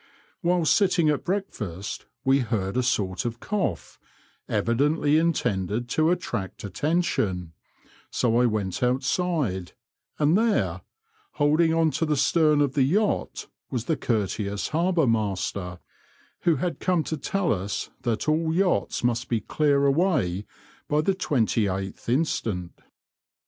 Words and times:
Whilst 0.41 0.73
sitting 0.73 1.09
at 1.11 1.23
breakfast 1.23 2.07
we 2.25 2.39
heard 2.39 2.75
a 2.75 2.81
sort 2.81 3.23
of 3.23 3.39
cough, 3.39 3.99
evidently 4.49 5.19
intended 5.19 5.87
to 5.89 6.09
attract 6.09 6.63
attention; 6.63 7.53
so 8.09 8.39
I 8.39 8.47
went 8.47 8.81
outside, 8.81 9.73
and 10.17 10.35
there, 10.35 10.81
holding 11.33 11.71
on 11.75 11.91
to 11.91 12.07
the 12.07 12.17
stern 12.17 12.61
of 12.61 12.73
the 12.73 12.81
yacht, 12.81 13.45
was 13.69 13.85
the 13.85 13.95
courteous 13.95 14.69
Harbour 14.69 15.05
Master, 15.05 15.77
who 16.45 16.55
had 16.55 16.79
come 16.79 17.03
to 17.03 17.15
tell 17.15 17.53
us 17.53 17.91
that 18.01 18.27
all 18.27 18.51
yachts 18.51 19.03
must 19.03 19.29
be 19.29 19.39
clear 19.39 19.85
away 19.85 20.47
by 20.87 21.01
the 21.01 21.13
28th 21.13 22.09
inst. 22.09 22.47